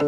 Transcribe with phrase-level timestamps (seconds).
[0.00, 0.06] 远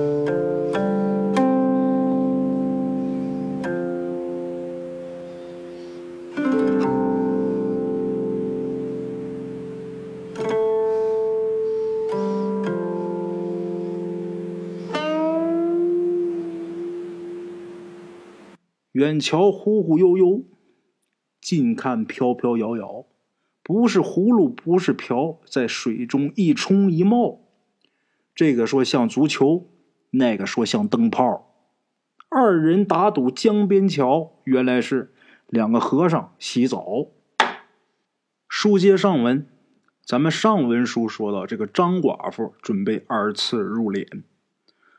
[19.18, 20.45] 瞧忽忽悠悠，
[21.41, 23.07] 近看飘飘摇摇，
[23.64, 27.41] 不是葫芦不是瓢，在水中一冲一冒。
[28.36, 29.66] 这个说像足球，
[30.10, 31.46] 那个说像灯泡。
[32.28, 35.12] 二人打赌江边桥，原来是
[35.48, 37.09] 两个和尚洗澡。
[38.48, 39.46] 书接上文，
[40.04, 44.23] 咱们上文书说到，这个张寡妇准备二次入殓，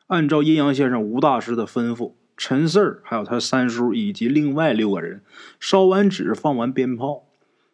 [0.07, 2.13] 按照阴阳先生吴大师的吩咐。
[2.37, 5.23] 陈四儿还有他三叔以及另外六个人
[5.59, 7.27] 烧完纸放完鞭炮，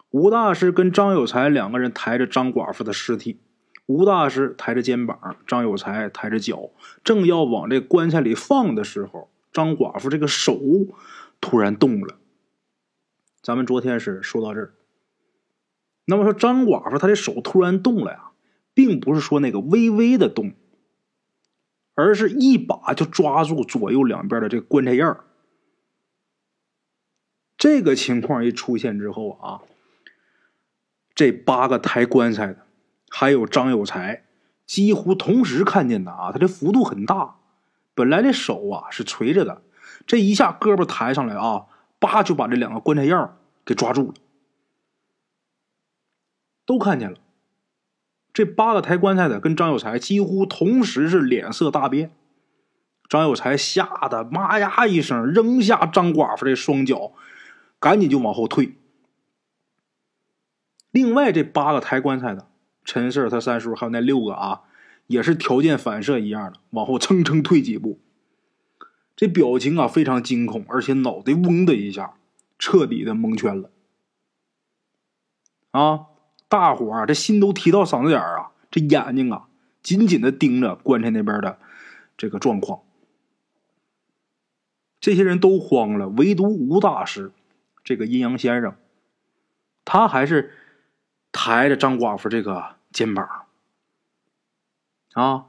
[0.09, 3.39] 吴大师跟张有才两个人抬着张寡妇的尸体，
[3.87, 6.69] 吴大师抬着肩膀，张有才抬着脚，
[7.03, 10.59] 正要往这棺材里放的时候，张寡妇这个手
[11.41, 12.15] 突然动了。
[13.41, 14.73] 咱们昨天是说到这儿，
[16.05, 18.31] 那么说张寡妇她的手突然动了呀，
[18.73, 20.53] 并不是说那个微微的动。
[21.99, 25.23] 而是一把就抓住左右两边的这个棺材印儿。
[27.57, 29.63] 这个情况一出现之后啊，
[31.15, 32.66] 这八个抬棺材的，
[33.09, 34.23] 还有张有才，
[34.65, 37.35] 几乎同时看见的啊，他这幅度很大。
[37.93, 39.61] 本来这手啊是垂着的，
[40.05, 41.65] 这一下胳膊抬上来啊，
[41.99, 44.13] 叭就把这两个棺材样给抓住了，
[46.65, 47.17] 都看见了。
[48.33, 52.11] 这八个抬棺材的跟张有才几乎同时是脸色大变，
[53.09, 57.13] 张有才吓得妈呀一声，扔下张寡妇的双脚，
[57.79, 58.75] 赶紧就往后退。
[60.91, 62.46] 另外这八个抬棺材的
[62.87, 64.61] 陈四他三叔还有那六个啊，
[65.07, 67.99] 也是条件反射一样的往后蹭蹭退几步，
[69.13, 72.13] 这表情啊非常惊恐，而且脑袋嗡的一下，
[72.57, 73.69] 彻底的蒙圈了
[75.71, 76.05] 啊。
[76.47, 79.49] 大伙儿这心都提到嗓子眼儿啊，这眼睛啊
[79.83, 81.59] 紧紧的盯着棺材那边的
[82.15, 82.83] 这个状况。
[85.01, 87.33] 这些人都慌了，唯独吴大师
[87.83, 88.77] 这个阴阳先生，
[89.83, 90.53] 他还是
[91.33, 93.45] 抬着张寡妇这个肩膀
[95.13, 95.47] 啊。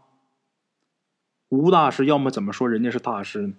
[1.48, 3.54] 吴大师要么怎么说人家是大师呢？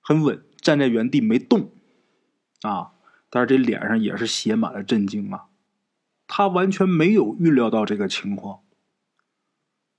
[0.00, 1.72] 很稳，站在原地没动
[2.62, 2.92] 啊，
[3.30, 5.46] 但是这脸上也是写满了震惊啊。
[6.26, 8.60] 他完全没有预料到这个情况。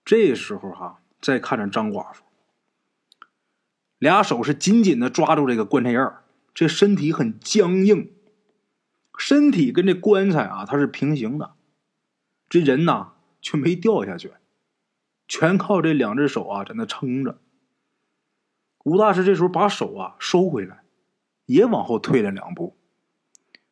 [0.04, 2.24] 这时候哈，再看着张寡妇，
[3.98, 8.12] 俩手是紧紧的抓住这个棺材沿儿，这身体很僵硬，
[9.18, 11.56] 身体跟这棺材啊它是平行的，
[12.56, 14.32] 这人呐却没掉下去，
[15.28, 17.40] 全靠这两只手啊在那撑着。
[18.84, 20.84] 吴大师这时候把手啊收回来，
[21.46, 22.78] 也往后退了两步。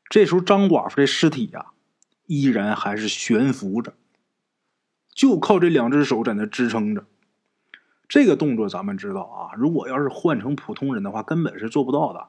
[0.10, 1.68] 这时候张寡妇这尸体呀。
[2.26, 3.94] 依然还是悬浮着，
[5.14, 7.04] 就靠这两只手在那支撑着。
[8.08, 12.28] 这个动作咱们知道啊，如果要是换成普通人的话，根本是做不到的。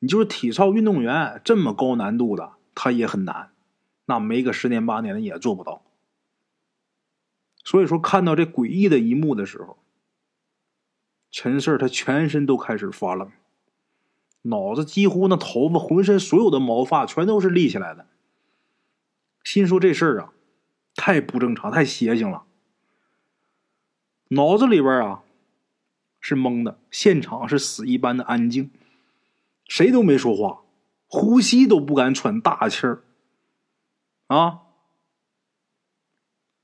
[0.00, 3.52] 你就是体操运动员，这么高难度的，他也很难。
[4.10, 5.82] 那没个十年八年的也做不到。
[7.62, 9.78] 所以说，看到这诡异的一幕的时候，
[11.30, 13.30] 陈四他全身都开始发冷，
[14.42, 18.06] 脑子几乎那头发、浑身所有的毛发全都是立起来的。
[19.44, 20.32] 心说这事儿啊，
[20.96, 22.42] 太不正常，太邪性了。
[24.30, 25.22] 脑子里边啊
[26.18, 28.70] 是懵的，现场是死一般的安静，
[29.68, 30.62] 谁都没说话，
[31.06, 33.04] 呼吸都不敢喘大气儿。
[34.30, 34.62] 啊，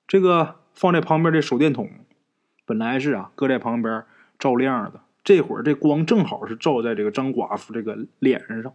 [0.07, 1.91] 这个放在旁边的手电筒，
[2.65, 4.05] 本来是啊搁在旁边
[4.39, 8.73] 照亮的，这会儿这光正好是照在这个张寡妇这个脸上，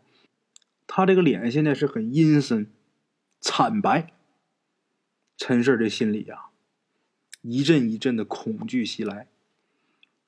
[0.88, 2.70] 她这个脸现在是很阴森。
[3.40, 4.12] 惨白，
[5.38, 6.48] 陈氏这心里呀，
[7.42, 9.28] 一阵一阵的恐惧袭来，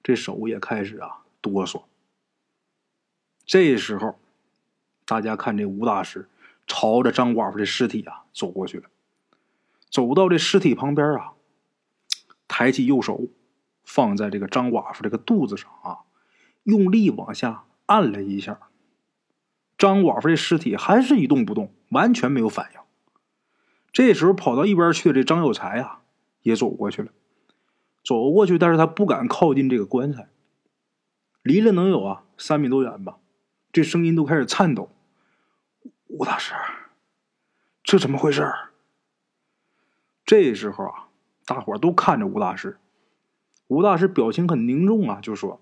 [0.02, 1.84] 这手也开始啊哆嗦。
[3.46, 4.18] 这时候，
[5.04, 6.30] 大家看这吴大师
[6.68, 8.90] 朝着张寡妇的尸体啊走过去了，
[9.90, 11.34] 走到这尸体旁边啊，
[12.48, 13.28] 抬起右手
[13.84, 16.00] 放在这个张寡妇这个肚子上啊，
[16.64, 18.60] 用力往下按了一下，
[19.78, 22.80] 张寡妇这尸体还是一动不动，完全没有反应。
[23.92, 26.02] 这时候跑到一边去的这张有才啊，
[26.42, 27.12] 也走过去了，
[28.04, 30.30] 走过去，但是他不敢靠近这个棺材，
[31.44, 33.18] 离了能有啊三米多远吧，
[33.72, 34.90] 这声音都开始颤抖。
[36.14, 36.54] 吴大师，
[37.82, 38.48] 这怎么回事？
[40.24, 41.08] 这时候啊，
[41.44, 42.78] 大伙都看着吴大师，
[43.66, 45.60] 吴大师表情很凝重啊，就说：“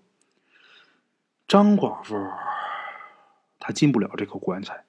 [1.47, 2.29] 张寡妇，
[3.59, 4.83] 她进不了这口棺材。”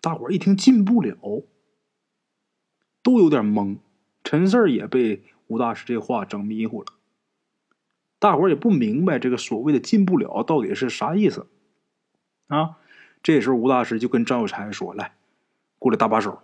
[0.00, 1.44] 大伙一听进不了，
[3.02, 3.76] 都有点懵。
[4.24, 6.94] 陈四儿也被吴大师这话整迷糊了。
[8.18, 11.50] 大伙儿也不明白这个所谓的进不了到底是啥意思
[12.46, 12.78] 啊？
[13.22, 15.12] 这时候吴大师就跟张有才说：“来，
[15.78, 16.42] 过来搭把手。”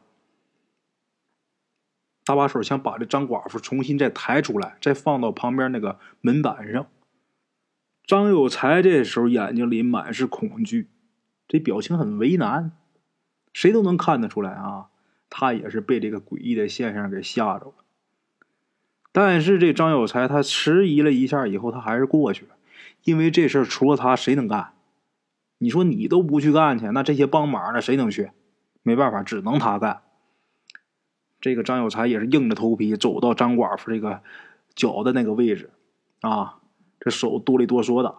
[2.24, 6.86] 搭把手想把这张寡妇重新再抬出来，再放到旁边那个门板上。
[8.04, 10.88] 张有才这时候眼睛里满是恐惧，
[11.48, 12.72] 这表情很为难。
[13.54, 14.88] 谁都能看得出来啊，
[15.30, 17.74] 他也是被这个诡异的现象给吓着了。
[19.10, 22.54] 但是这张有才他迟疑了一下以后，他还是过去了，
[23.04, 24.74] 因为这事儿除了他谁能干？
[25.58, 28.30] 你说你都不去干去，那这些帮忙的谁能去？
[28.82, 30.02] 没办法，只能他干。
[31.40, 34.22] 这个张有才也是硬着头皮走到张寡妇这个
[34.74, 35.70] 脚的那个位置，
[36.20, 36.58] 啊，
[36.98, 38.16] 这手哆里哆嗦的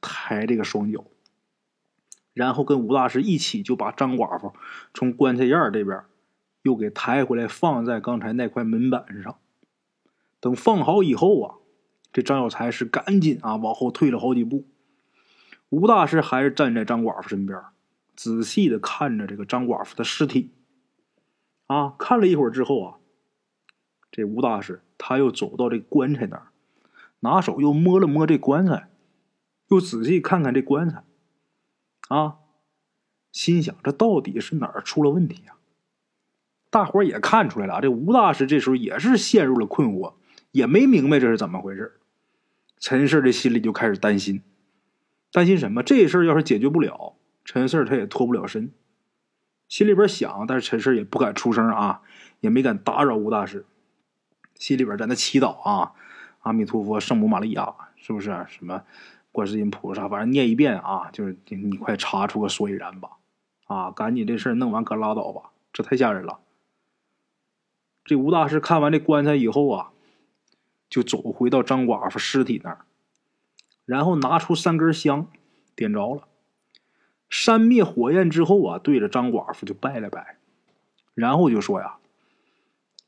[0.00, 1.04] 抬这个双脚，
[2.34, 4.52] 然后跟吴大师一起就把张寡妇
[4.92, 6.02] 从棺材院这边
[6.62, 9.36] 又给抬回来，放在刚才那块门板上。
[10.40, 11.54] 等放好以后啊，
[12.12, 14.64] 这张有才是赶紧啊往后退了好几步，
[15.70, 17.60] 吴大师还是站在张寡妇身边，
[18.16, 20.50] 仔细的看着这个张寡妇的尸体。
[21.66, 22.98] 啊，看了一会儿之后啊，
[24.10, 26.48] 这吴大师他又走到这棺材那儿，
[27.20, 28.88] 拿手又摸了摸这棺材，
[29.68, 31.04] 又仔细看看这棺材，
[32.08, 32.38] 啊，
[33.30, 35.52] 心想这到底是哪儿出了问题呀？
[36.70, 40.14] 大伙儿也看出来了，这吴大师这时候也是陷入了困惑，
[40.52, 42.00] 也没明白这是怎么回事。
[42.78, 44.42] 陈氏这心里就开始担心，
[45.30, 45.82] 担心什么？
[45.82, 47.14] 这事儿要是解决不了，
[47.44, 48.72] 陈四他也脱不了身。
[49.68, 52.00] 心里边想，但是陈氏也不敢出声啊，
[52.40, 53.66] 也没敢打扰吴大师。
[54.54, 55.92] 心里边在那祈祷啊，
[56.40, 58.46] 阿弥陀佛，圣母玛利亚，是不是？
[58.48, 58.82] 什么
[59.30, 63.10] 观世音菩萨，反正念一遍啊，就是你快查出个所以然吧，
[63.66, 66.38] 啊，赶紧这事儿弄完可拉倒吧，这太吓人了。
[68.04, 69.90] 这吴大师看完这棺材以后啊，
[70.88, 72.86] 就走回到张寡妇尸体那儿，
[73.88, 75.28] 然后拿出三根香，
[75.74, 76.28] 点着了。
[77.30, 80.36] 扇灭火焰之后啊，对着张寡妇就拜了拜，
[81.14, 81.96] 然后就说呀：“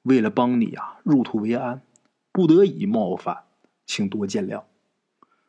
[0.05, 1.83] 为了帮你呀入土为安，
[2.33, 3.45] 不得已冒犯，
[3.85, 4.63] 请多见谅。”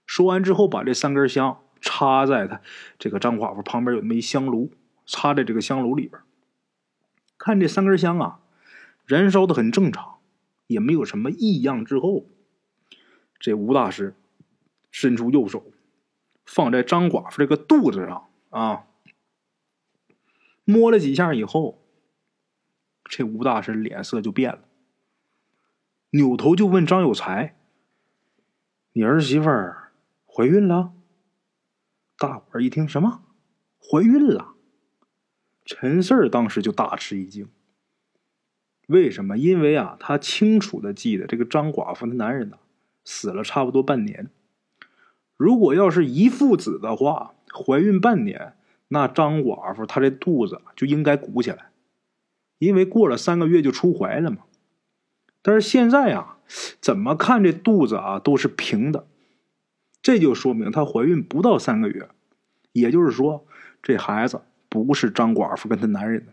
[0.05, 2.59] 说完之后，把这三根香插在他
[2.99, 4.69] 这个张寡妇旁边有枚香炉，
[5.05, 6.21] 插在这个香炉里边。
[7.37, 8.41] 看这三根香啊，
[9.05, 10.17] 燃烧的很正常，
[10.67, 11.85] 也没有什么异样。
[11.85, 12.25] 之后，
[13.39, 14.13] 这吴大师
[14.91, 15.71] 伸出右手，
[16.45, 18.27] 放在张寡妇这个肚子上。
[18.49, 18.85] 啊！
[20.65, 21.81] 摸了几下以后，
[23.05, 24.61] 这吴大师脸色就变了，
[26.11, 27.57] 扭头就问张有才
[28.93, 29.93] ：“你儿媳妇儿
[30.25, 30.93] 怀孕了？”
[32.19, 33.23] 大伙儿一听，什么
[33.79, 34.53] 怀孕了？
[35.65, 37.49] 陈四儿当时就大吃一惊。
[38.87, 39.37] 为什么？
[39.37, 42.59] 因为啊，他清楚的记得这个张寡妇的男人呢，
[43.05, 44.29] 死了差不多半年。
[45.41, 47.33] 如果要是一父子的话。
[47.53, 48.53] 怀孕半年，
[48.87, 51.71] 那张寡妇她这肚子就应该鼓起来，
[52.59, 54.37] 因为过了三个月就出怀了嘛。
[55.41, 56.37] 但是现在啊，
[56.79, 59.05] 怎么看这肚子啊都是平的，
[60.01, 62.07] 这就说明她怀孕不到三个月，
[62.71, 63.45] 也就是说
[63.83, 66.31] 这孩子不是张寡妇跟她男人的。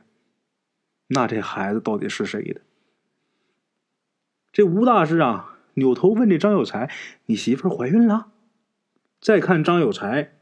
[1.08, 2.60] 那这孩子到底是谁的？
[4.52, 6.88] 这吴大师啊，扭头问这张有才
[7.26, 8.28] ：“你媳妇怀孕了？”
[9.20, 10.32] 再看张有才。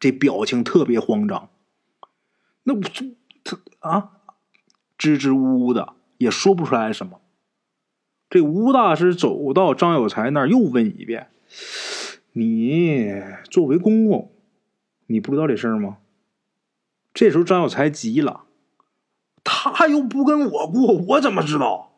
[0.00, 1.50] 这表情特别慌张，
[2.62, 2.80] 那我
[3.42, 4.10] 他啊，
[4.96, 7.20] 支支吾吾的也说不出来什么。
[8.30, 11.30] 这吴大师走到张有才那儿，又问一遍
[12.34, 13.12] ：“你
[13.50, 14.30] 作为公公，
[15.08, 15.96] 你不知道这事儿吗？”
[17.12, 18.44] 这时候张有才急了
[19.42, 21.90] ：“他又不跟我过，我怎么知道？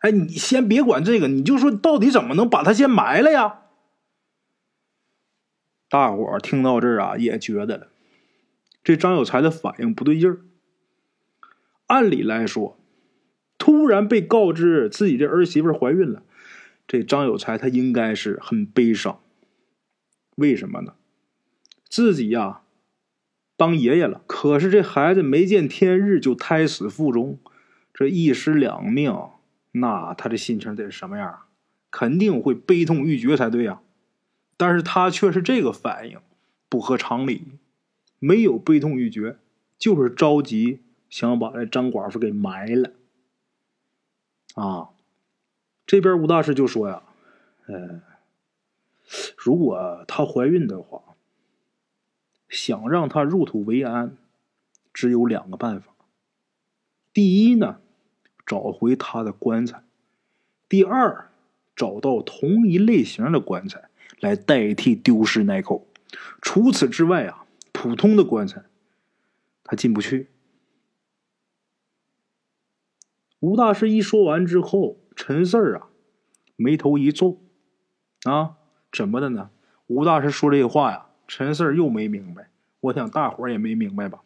[0.00, 3.58] 哎，你先别管这个，你就说到底怎么能把他先埋了呀？”
[5.94, 7.86] 大伙儿听到这儿啊，也觉得，
[8.82, 10.40] 这张有才的反应不对劲儿。
[11.86, 12.76] 按理来说，
[13.58, 16.24] 突然被告知自己这儿媳妇怀孕了，
[16.88, 19.20] 这张有才他应该是很悲伤。
[20.34, 20.94] 为什么呢？
[21.88, 22.62] 自己呀，
[23.56, 27.38] 当爷爷了，可是这孩子没见天日就胎死腹中，
[27.92, 29.16] 这一尸两命，
[29.70, 31.42] 那他的心情得是什么样？
[31.92, 33.80] 肯定会悲痛欲绝才对呀。
[34.56, 36.18] 但是他却是这个反应，
[36.68, 37.58] 不合常理，
[38.18, 39.38] 没有悲痛欲绝，
[39.78, 40.80] 就是着急
[41.10, 42.92] 想把这张寡妇给埋了。
[44.54, 44.90] 啊，
[45.86, 47.02] 这边吴大师就说呀
[47.66, 48.02] ：“呃，
[49.36, 51.02] 如果她怀孕的话，
[52.48, 54.16] 想让她入土为安，
[54.92, 55.92] 只有两个办法。
[57.12, 57.80] 第一呢，
[58.46, 59.80] 找回她的棺材；
[60.68, 61.30] 第二，
[61.74, 63.88] 找到同一类型的棺材
[64.20, 65.86] 来代替丢失那口。
[66.40, 68.64] 除此之外啊，普通的棺材
[69.64, 70.28] 他进不去。
[73.40, 75.88] 吴大师一说完之后，陈四儿啊，
[76.56, 77.42] 眉头一皱，
[78.24, 78.56] 啊，
[78.92, 79.50] 怎么的呢？
[79.86, 82.48] 吴大师说这话呀，陈四儿又没明白。
[82.80, 84.22] 我想大伙儿也没明白吧？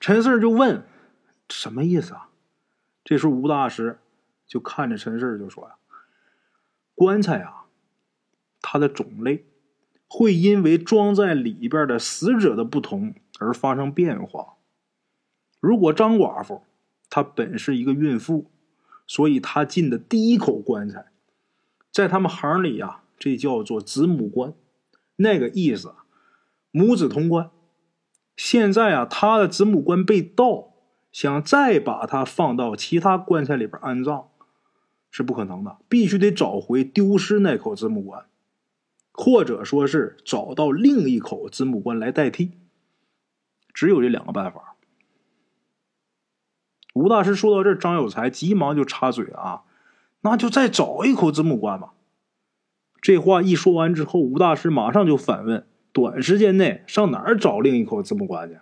[0.00, 0.82] 陈四儿就问。
[1.48, 2.30] 什么意思啊？
[3.04, 4.00] 这时候吴大师
[4.48, 5.76] 就看着陈四儿就说：“呀，
[6.96, 7.65] 棺材啊，
[8.68, 9.44] 它的种类
[10.08, 14.54] 会因为装在里边的死者的不同而发生变化。
[15.60, 16.62] 如果张寡妇
[17.08, 18.50] 她本是一个孕妇，
[19.06, 21.06] 所以她进的第一口棺材，
[21.92, 24.52] 在他们行里呀，这叫做子母棺，
[25.16, 25.94] 那个意思，
[26.72, 27.50] 母子同棺。
[28.36, 30.72] 现在啊，她的子母棺被盗。”
[31.12, 34.26] 想再把它放到其他棺材里边安葬，
[35.10, 35.78] 是不可能的。
[35.88, 38.26] 必须得找回丢失那口子母棺，
[39.16, 42.52] 或者说是找到另一口子母棺来代替。
[43.72, 44.76] 只有这两个办法。
[46.94, 49.64] 吴大师说到这张有才急忙就插嘴啊
[50.22, 51.92] ：“那就再找一口子母棺吧。”
[53.02, 58.58] 这话一说完之后，吴大师马上就反问：“短时间内上哪儿找另一口子母棺去？”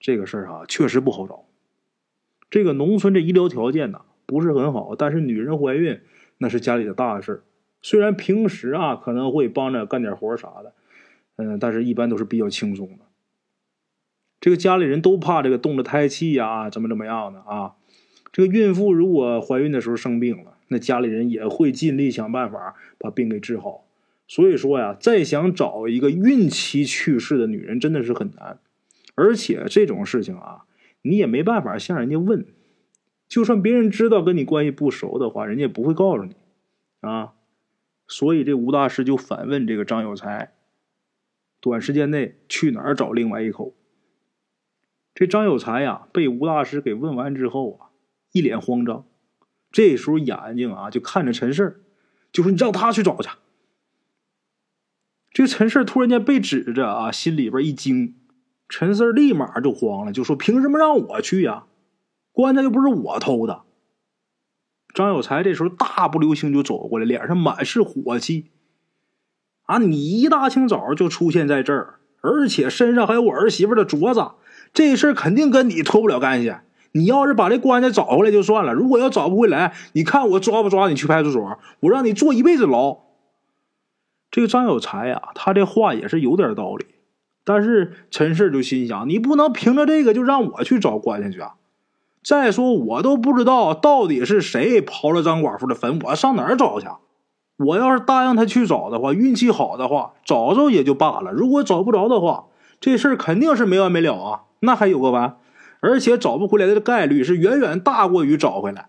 [0.00, 1.44] 这个事儿啊，确实不好找。
[2.50, 6.02] 这个农村这医疗条件呢不是很好，但是女人怀孕
[6.38, 7.44] 那是家里的大事。
[7.82, 10.72] 虽然平时啊可能会帮着干点活啥的，
[11.36, 13.04] 嗯，但是一般都是比较轻松的。
[14.40, 17.74] 这个家里人都怕这个动了胎气呀，怎么怎么样的啊？
[18.32, 23.84] 这个孕妇如果怀孕的时候生病了，那家里人也会尽力想办法把病给治好。
[24.26, 28.58] 所以说呀，再想找一个孕期去世的女人，真的是很难。
[29.14, 30.62] 而且这种事情啊，
[31.02, 32.46] 你也没办法向人家问，
[33.28, 36.34] 就算别人知道跟你关系不熟的话，人家也不会告诉你，
[37.00, 37.34] 啊，
[38.12, 40.52] 所以这吴大师就反问这个张有才，
[41.62, 43.74] 短时间内去哪儿找另外一口？
[45.14, 47.88] 这张有才呀，被吴大师给问完之后啊，
[48.32, 49.06] 一脸慌张，
[49.70, 51.82] 这时候眼睛啊就看着陈氏，
[52.30, 53.30] 就说：“你让他去找去。”
[55.32, 58.14] 这陈氏突然间被指着啊，心里边一惊。
[58.68, 61.64] 陈四立马就慌了，就说：“凭什么让我去呀？
[62.30, 63.62] 棺材又不是我偷的。”
[64.94, 68.50] 张有才这时候大步流星就走过来，脸上满是火气
[69.64, 74.32] ：“啊，你一大清早就出现在这儿，而且身上还有我儿媳妇的镯子，
[74.74, 76.54] 这事儿肯定跟你脱不了干系。
[76.92, 81.58] 你要是把这棺材找回来就算了，如果要找不回来，你看我抓不抓你去派出所？
[81.80, 82.98] 我让你坐一辈子牢。”
[84.30, 86.86] 这个张有才呀，他这话也是有点道理。
[87.44, 91.54] 但是陈氏就心想：“你不能凭着这个就让我去找棺材去啊！
[92.22, 96.86] 再说我都不知道到底是谁刨了张寡妇的坟，我上哪儿找去？
[97.58, 102.46] 我要是答应他去找的话，运气好的话找着也就罢了；如果找不着的话，
[102.80, 104.40] 这事儿肯定是没完没了啊！
[104.60, 105.36] 那还有个完，
[105.80, 108.88] 而且找不回来的概率是远远大过于找回来。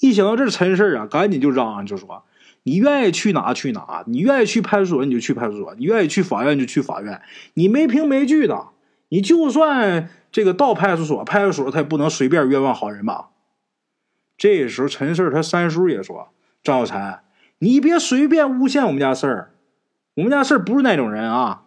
[0.00, 2.24] 一想到这陈氏啊，赶紧就嚷嚷就说。”
[2.68, 7.22] 你愿意去哪去哪，你愿意去派出所你就去派出所，你愿意去法院就去法院。
[7.54, 8.70] 你没凭没据的，
[9.08, 13.30] 你就算这个到派出所，派出所他也不能随便冤枉好人吧？
[14.36, 16.28] 这时候陈四他三叔也说
[16.62, 17.22] ：“张有才，
[17.60, 19.54] 你别随便诬陷我们家四儿，
[20.12, 21.62] 我们家四儿不是那种人啊。”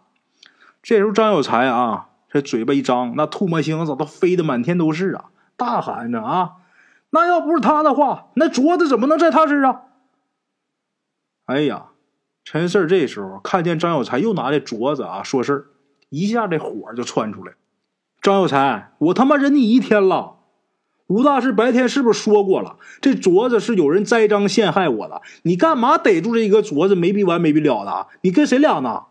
[0.83, 6.57] 这时候张有才啊，这嘴巴一张，那唾沫星子都飞得满天都是啊，大喊着啊
[7.09, 9.87] ：“那要不是他的话，那镯子怎么能在他身上？”
[11.49, 11.87] 哎呀，
[12.43, 15.65] 陈四这时候看见张有才又拿这镯子啊说事儿，
[16.09, 17.53] 一下这火就窜出来。
[18.21, 20.37] 张有才，我他妈忍你一天了。
[21.07, 22.77] 吴大师白天是不是说过了？
[23.01, 28.07] 这镯子是有人栽赃陷害我的，你干嘛逮住这一个镯子没必完没必了的？
[28.21, 29.05] 你跟谁俩呢？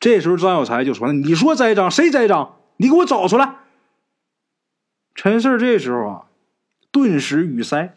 [0.00, 2.56] 这时候张有才就说了：“你说栽赃谁栽赃？
[2.78, 3.58] 你给我找出来。”
[5.14, 6.26] 陈四这时候啊，
[6.90, 7.96] 顿时语塞。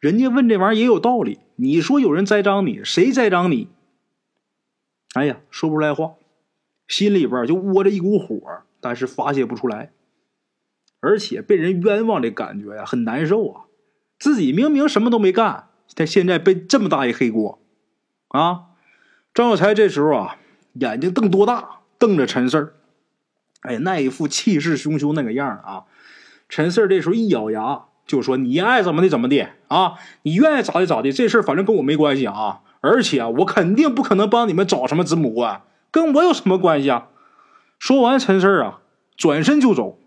[0.00, 1.38] 人家问这玩意儿也有道理。
[1.56, 3.68] 你说有人栽赃你，谁栽赃你？
[5.14, 6.12] 哎呀，说不出来话，
[6.88, 8.36] 心里边就窝着一股火，
[8.80, 9.92] 但是发泄不出来，
[10.98, 13.66] 而且被人冤枉的感觉呀，很难受啊。
[14.18, 17.60] 自己明明什么都没干，但现在被这么大一黑锅
[18.28, 18.62] 啊！
[19.32, 20.38] 张有才这时候啊，
[20.72, 22.74] 眼睛瞪多大，瞪着陈四儿，
[23.60, 25.84] 哎，那一副气势汹汹那个样啊！
[26.48, 27.84] 陈四儿这时候一咬牙。
[28.06, 32.62] 就说你爱怎么的怎么的啊，你愿意咋的咋的，这事儿反正跟我没关系啊。
[32.80, 35.60] 而且啊我肯定不可能帮你们找什么子母官，
[35.98, 37.08] 跟我有什么关系啊？
[37.80, 38.80] 说完陈四啊，
[39.16, 39.98] 转身就走，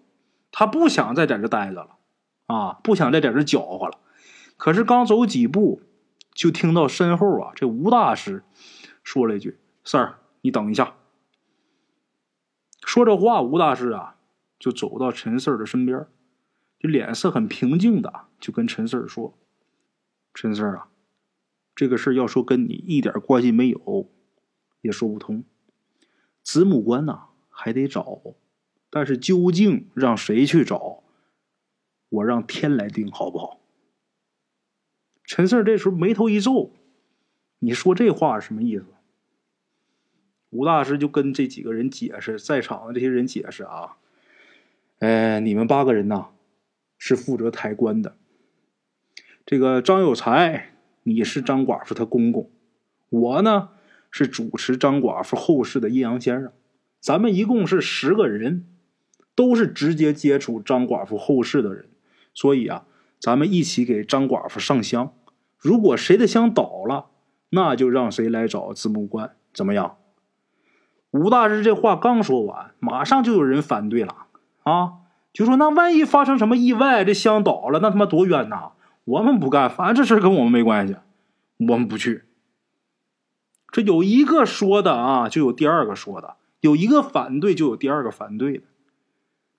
[0.51, 1.97] 他不想再在这待着了，
[2.47, 3.97] 啊，不想再在这搅和了。
[4.55, 5.81] 可是刚走几步，
[6.33, 8.43] 就听到身后啊，这吴大师
[9.03, 10.95] 说了一句：“四儿，你等一下。”
[12.85, 14.15] 说这话，吴大师啊，
[14.57, 16.07] 就走到陈四儿的身边，
[16.79, 19.37] 就脸色很平静的就跟陈四儿说
[20.33, 20.87] ：“陈四儿啊。”
[21.75, 24.09] 这个事儿要说跟你一点关系没有，
[24.81, 25.43] 也说不通。
[26.43, 28.21] 子母官呐还得找，
[28.89, 31.03] 但是究竟让谁去找，
[32.09, 33.59] 我让天来定，好不好？
[35.23, 36.71] 陈四这时候眉头一皱，
[37.59, 38.85] 你说这话是什么意思？
[40.49, 43.97] 吴大师就跟这几个人解释，在场的这些人解释啊，
[44.99, 46.29] 呃，你们八个人呐
[46.97, 48.17] 是负责抬棺的，
[49.45, 50.69] 这个张有才。
[51.03, 52.51] 你是张寡妇她公公，
[53.09, 53.69] 我呢
[54.11, 56.51] 是主持张寡妇后事的阴阳先生，
[56.99, 58.67] 咱们一共是十个人，
[59.33, 61.85] 都是直接接触张寡妇后事的人，
[62.33, 62.83] 所以啊，
[63.19, 65.13] 咱们一起给张寡妇上香。
[65.57, 67.05] 如果谁的香倒了，
[67.49, 69.97] 那就让谁来找字幕官，怎么样？
[71.11, 74.15] 吴大师这话刚说完，马上就有人反对了
[74.63, 74.93] 啊，
[75.33, 78.71] 就说那万一发生什么意外，这香倒了，那他妈多冤呐！
[79.03, 80.95] 我们不干，反正这事跟我们没关系，
[81.57, 82.23] 我们不去。
[83.71, 88.63] 这有一个说的啊，就有第二个说的；有一个反对，就有第二个反对的。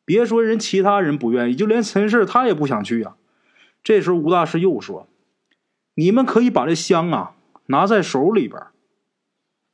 [0.05, 3.17] 别说人其他人不愿意，就连陈氏他也不想去啊。
[3.83, 5.09] 这时候吴大师又说
[5.95, 7.35] ：“你们可以把这香啊
[7.67, 8.61] 拿在手里边。”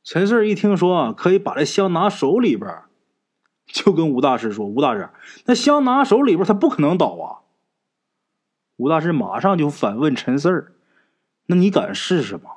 [0.03, 2.83] 陈氏一听说可以把这香拿手里边，
[3.67, 5.09] 就跟吴大师说：“吴大师，
[5.45, 7.43] 那香拿手里边，他不可能倒啊。”
[8.77, 10.71] 吴大师马上就反问陈四
[11.47, 12.51] ：“那你敢试试吗？”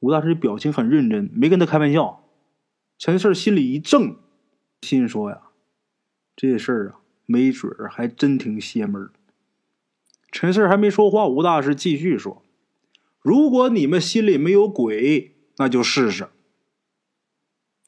[0.00, 2.24] 吴大师表情很认真，没跟他开玩笑。
[2.98, 4.16] 陈四心里一怔，
[4.82, 5.40] 心说：“呀，
[6.34, 9.08] 这事儿啊，没准儿还真挺邪门。”
[10.32, 12.42] 陈四还没说话，吴大师继续说
[13.22, 16.28] ：“如果你们心里没有鬼，那就试试。”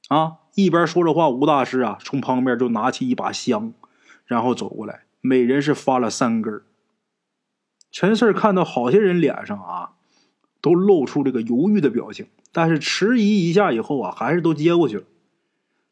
[0.09, 0.39] 啊！
[0.55, 3.73] 一边说着话，吴大师啊，从旁边就拿起一把香，
[4.27, 5.05] 然后走过来。
[5.23, 6.63] 每人是发了三根
[7.91, 9.93] 陈四看到好些人脸上啊，
[10.63, 15.05] 都露出这个犹豫的表情，但是迟疑一下以后啊，还是都接过去了。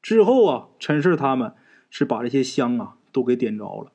[0.01, 1.53] 之后啊，陈四他们
[1.91, 3.93] 是把这些香啊都给点着了。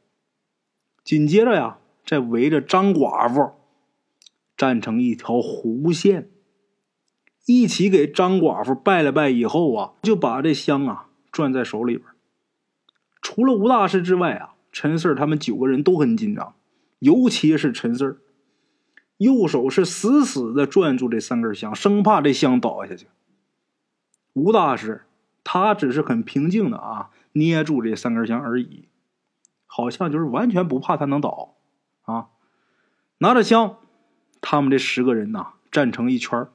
[1.03, 3.53] 紧接着呀，再围着张寡妇
[4.55, 6.29] 站成一条弧线，
[7.47, 12.07] 一起给张寡妇拜了拜以后啊，就把这香啊攥在手里边。
[13.21, 14.51] 除了吴大师之外啊。
[14.77, 16.53] 陈四他们九个人都很紧张，
[16.99, 18.19] 尤其是陈四
[19.17, 23.07] 右手是死死的攥住这三根香，生怕这香倒下去。
[24.33, 25.05] 吴大师
[25.43, 28.89] 他只是很平静的啊，捏住这三根香而已，
[29.65, 31.55] 好像就是完全不怕它能倒
[32.01, 32.27] 啊。
[33.19, 33.77] 拿着香，
[34.41, 36.47] 他们这十个人呐站成一圈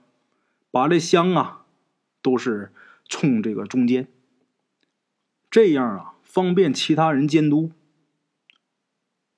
[0.71, 1.65] 把这香啊
[2.21, 2.73] 都是
[3.09, 4.09] 冲这个中间，
[5.51, 7.73] 这样啊方便其他人监督。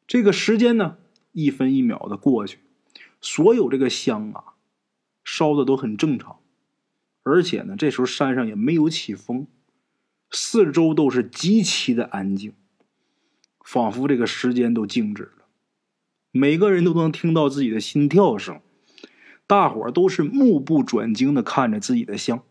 [0.06, 0.96] 这个时间呢，
[1.30, 2.58] 一分一秒的过去，
[3.22, 4.44] 所有这个香啊，
[5.24, 6.40] 烧的都很正常，
[7.22, 9.46] 而且呢，这时候山上也没有起风，
[10.30, 12.52] 四周都是极其的安静，
[13.64, 15.46] 仿佛这个时间都静止了，
[16.32, 18.60] 每个人都能听到自己的心跳声，
[19.46, 22.42] 大伙儿都是目不转睛的看着自己的香，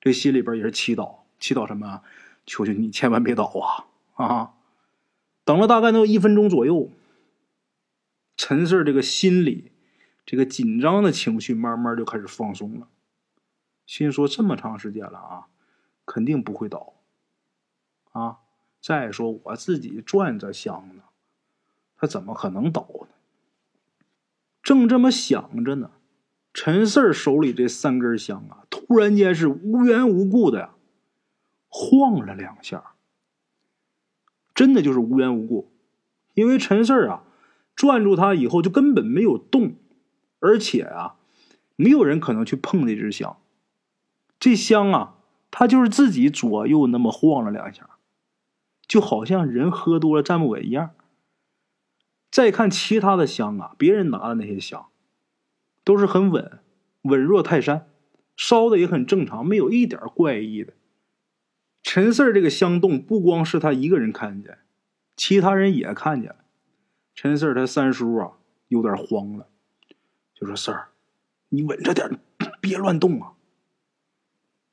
[0.00, 2.02] 这心里边也是祈祷，祈祷什么？
[2.46, 3.86] 求求你千万别倒啊
[4.24, 4.54] 啊！
[5.44, 6.90] 等了大概能有一分钟左右，
[8.36, 9.69] 陈四这个心里
[10.30, 12.86] 这个紧张的情绪慢慢就开始放松了，
[13.84, 15.48] 心说这么长时间了啊，
[16.04, 16.92] 肯定不会倒
[18.12, 18.38] 啊！
[18.80, 21.02] 再说我自己转着香呢，
[21.96, 23.08] 他怎么可能倒呢？
[24.62, 25.90] 正这么想着呢，
[26.54, 30.70] 陈四手里这三根香啊，突然间是无缘无故的呀，
[31.68, 32.92] 晃了两下。
[34.54, 35.72] 真的就是无缘无故，
[36.34, 37.24] 因为陈四啊，
[37.74, 39.74] 攥住他以后就根本没有动，
[40.40, 41.14] 而且啊，
[41.76, 43.38] 没有人可能去碰这只香。
[44.38, 45.14] 这香啊，
[45.50, 47.90] 它就是自己左右那么晃了两下，
[48.86, 50.90] 就好像人喝多了站不稳一样。
[52.30, 54.86] 再看其他的香啊，别人拿的那些香，
[55.84, 56.60] 都是很稳，
[57.02, 57.88] 稳若泰山，
[58.36, 60.72] 烧的也很正常，没有一点怪异的。
[61.82, 64.58] 陈四儿这个香洞不光是他一个人看见，
[65.16, 66.36] 其他人也看见了。
[67.14, 68.32] 陈四儿他三叔啊
[68.68, 69.48] 有点慌了，
[70.40, 70.88] 就说：“四儿，
[71.50, 72.18] 你稳着点，
[72.60, 73.32] 别乱动啊。”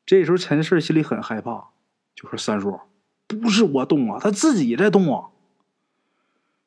[0.06, 1.72] 这时候陈四心里很害怕，
[2.16, 2.80] 就说：“三叔，
[3.28, 5.30] 不是我动啊，他自己在动啊。”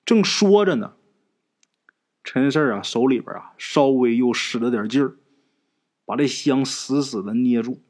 [0.04, 0.94] 正说着呢，
[2.22, 5.16] 陈四啊手里边啊稍微又使了点劲儿，
[6.04, 7.80] 把这香死死的捏住。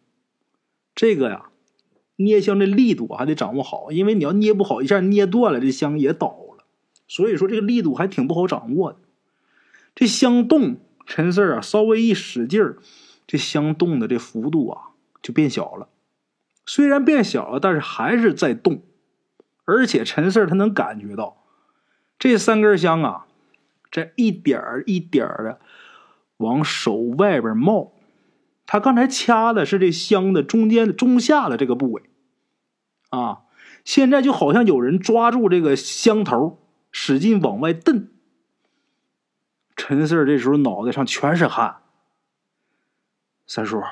[0.94, 1.50] 这个呀，
[2.16, 6.64] 捏香的力度还得掌握好，因为你要捏不好，一下捏断了，这香也倒了。
[7.08, 8.98] 所以说这个力度还挺不好掌握的。
[9.96, 10.76] 这香动，
[11.10, 12.78] 陈四啊稍微一使劲儿，
[13.26, 14.86] 这香动的这幅度啊。
[15.22, 15.90] 就变小了，
[16.64, 18.80] 虽然变小了，但是还是在动，
[19.66, 21.44] 而且陈四他能感觉到
[22.18, 23.26] 这三根香啊，
[23.90, 25.60] 这一点一点的
[26.38, 27.92] 往手外边冒。
[28.64, 32.04] 他刚才掐的是这香的中间中下的这个部位，
[33.10, 33.40] 啊，
[33.84, 38.08] 现在就好像有人抓住这个香头，使劲往外蹬。
[39.82, 41.80] 陈四这时候脑袋上全是汗，
[43.46, 43.82] 三叔。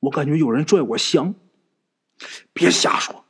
[0.00, 1.36] 我感觉有人拽我香，
[2.52, 3.24] 别瞎说。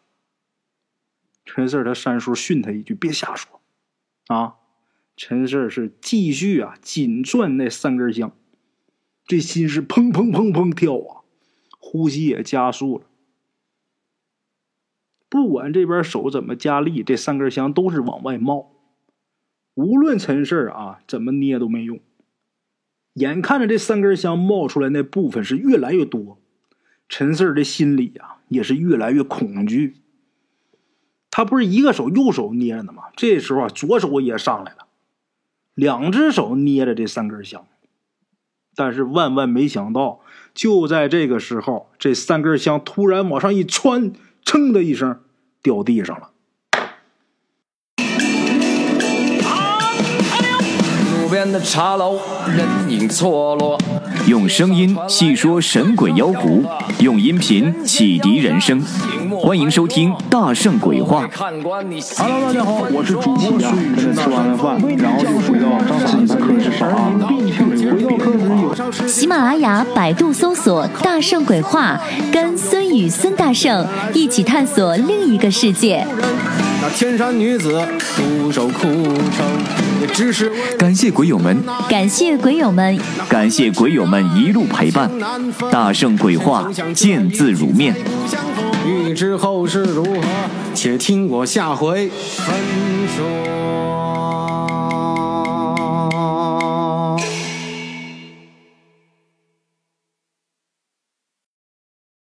[1.45, 3.61] 陈四他三叔训他一句：“别瞎说。”
[4.29, 4.57] 啊，
[5.15, 8.35] 陈四是继续啊紧攥那三根香，
[9.27, 11.21] 这心是砰砰砰砰跳啊，
[11.79, 13.05] 呼吸也加速了。
[15.29, 18.73] 不管这边手怎么加力，这三根香都是往外冒。
[19.79, 22.01] 无论陈四啊怎么捏都没用。
[23.13, 26.41] 眼看着这三根香冒出来那部分是越来越多。
[27.09, 29.95] 陈四的心里呀，也是越来越恐惧。
[31.31, 33.05] 他不是一个手右手捏着呢吗？
[33.17, 34.89] 这时候啊，左手也上来了，
[35.75, 37.65] 两只手捏着这三根香。
[38.75, 40.21] 但是万万没想到，
[40.55, 44.13] 就在这个时候，这三根香突然往上一窜，
[44.45, 45.21] 噌的一声
[45.63, 46.33] 掉地上了。
[51.39, 53.79] 边的茶楼，人影错落。
[54.27, 56.65] 用声音细说神鬼妖狐，
[56.99, 58.83] 用音频启迪人生。
[59.41, 61.29] 欢迎收听《大圣鬼话》。
[61.39, 63.95] Hello，大家好，我是主播孙宇。
[64.17, 67.31] 吃完了饭，然后就回到自己的课室上啊。
[67.91, 71.99] 回到课室有喜马拉雅、百度搜索《大圣鬼话》，
[72.33, 76.07] 跟孙宇、孙大圣一起探索另一个世界。
[76.83, 77.81] 那天山女子
[78.17, 79.47] 独守枯城。
[80.79, 81.57] 感谢鬼友们，
[81.89, 82.99] 感谢鬼友们，
[83.29, 85.11] 感谢鬼友们一路陪伴。
[85.73, 87.95] 大圣鬼话，见字如面。
[88.87, 90.21] 欲知后事如何，
[90.73, 92.55] 且听我下回分
[93.17, 93.88] 说。